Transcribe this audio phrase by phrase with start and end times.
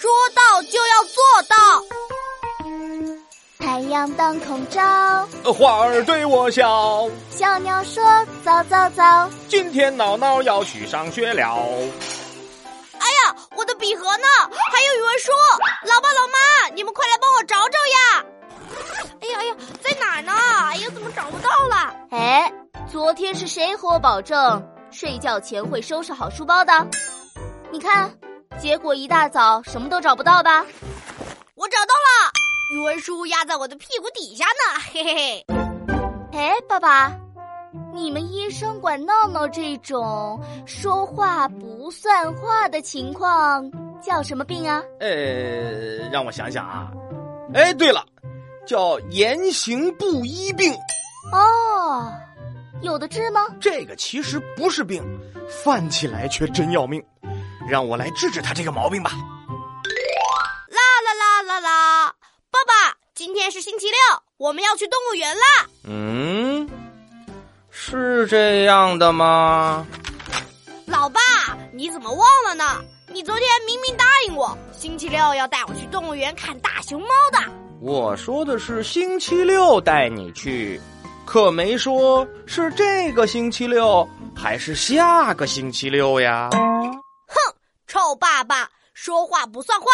[0.00, 1.56] 说到就要做到。
[3.58, 4.80] 太阳当空照，
[5.52, 8.02] 花儿对我笑，小鸟说
[8.44, 11.42] 早早早，今天闹闹要去上学了。
[13.00, 14.26] 哎呀，我的笔盒呢？
[14.70, 15.32] 还有语文书，
[15.88, 18.24] 老爸老妈，你们快来帮我找找呀！
[19.20, 20.32] 哎呀哎呀，在哪儿呢？
[20.70, 21.92] 哎呀，怎么找不到了？
[22.12, 22.52] 哎，
[22.90, 26.86] 昨天是谁和我保证睡觉前会收拾好书包的？
[27.72, 28.08] 你看。
[28.60, 30.66] 结果一大早什么都找不到吧？
[31.54, 32.30] 我找到了，
[32.74, 35.46] 语文书压在我的屁股底下呢，嘿嘿嘿。
[36.32, 37.16] 哎，爸爸，
[37.94, 44.82] 你们医生管闹闹这种说话不算话的情况叫什么病啊？
[45.00, 46.90] 呃，让我想想啊。
[47.54, 48.04] 哎，对了，
[48.66, 50.74] 叫言行不一病。
[51.32, 52.12] 哦，
[52.82, 53.46] 有的治吗？
[53.60, 55.02] 这个其实不是病，
[55.48, 57.02] 犯起来却真要命。
[57.68, 59.10] 让我来治治他这个毛病吧。
[60.70, 62.12] 啦啦啦啦啦！
[62.50, 63.96] 爸爸，今天是星期六，
[64.38, 65.66] 我们要去动物园啦。
[65.84, 66.68] 嗯，
[67.70, 69.86] 是这样的吗？
[70.86, 71.20] 老爸，
[71.72, 72.82] 你怎么忘了呢？
[73.10, 77.38] 你昨天明明答应我，星期六要带我去动物园看大熊猫的。
[77.80, 80.80] 我说的是星期六带你去，
[81.24, 86.50] 可没说是这个星期六还是下个星期六呀。
[87.88, 89.86] 哼，臭爸爸，说话不算话。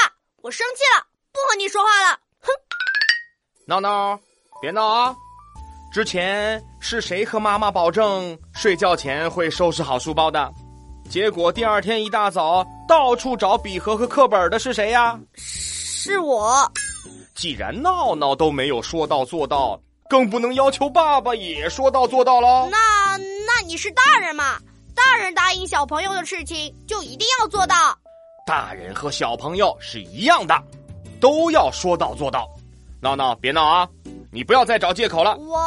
[0.42, 2.18] 我生气了，不和你说话了。
[2.40, 2.48] 哼！
[3.66, 4.18] 闹闹，
[4.60, 5.16] 别闹啊！
[5.92, 10.52] 之前是谁和妈妈保证睡觉前会收拾好书包的？
[11.08, 15.18] 结果第二天一大早到处找笔盒和课本的是谁呀？
[15.36, 16.70] 是我。
[17.34, 22.68] 既然闹闹都没有说到做到，更不能要求爸爸也说到做到喽。
[22.70, 24.58] 那那你是大人嘛？
[24.94, 27.74] 大人答应小朋友的事情就一定要做到。
[28.46, 30.54] 大人和小朋友是一样的，
[31.20, 32.48] 都要说到做到。
[33.00, 33.88] 闹闹，别闹啊！
[34.32, 35.36] 你不要再找借口了。
[35.36, 35.58] 我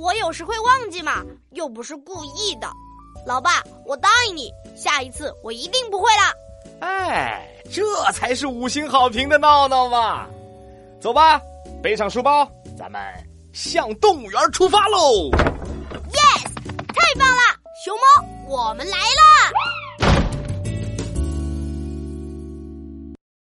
[0.00, 2.68] 我有时会忘记嘛，又不是故意的。
[3.26, 6.32] 老爸，我答应你，下一次我一定不会了。
[6.80, 7.82] 哎，这
[8.12, 10.26] 才是五星好评的闹闹嘛！
[11.00, 11.40] 走吧，
[11.82, 12.48] 背上书包，
[12.78, 13.00] 咱们
[13.52, 15.30] 向动物园出发喽
[16.10, 16.53] ！Yes，
[17.84, 19.33] 熊猫，我们来了！